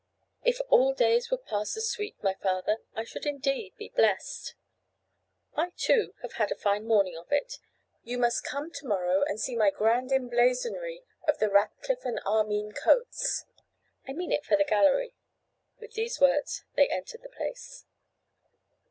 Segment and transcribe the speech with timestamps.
[0.43, 4.55] 'If all days would pass as sweet, my father, I should indeed be blessed.'
[5.55, 7.59] 'I, too, have had a fine morning of it.
[8.03, 12.71] You must come to morrow and see my grand emblazonry of the Ratcliffe and Armine
[12.71, 13.45] coats;
[14.07, 15.13] I mean it for the gallery.'
[15.79, 17.85] With these words they entered the Place.